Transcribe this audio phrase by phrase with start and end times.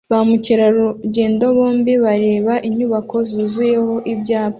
[0.11, 4.49] Ba mukerarugendo bombi barebye inyubako zuzuyeho ibyapa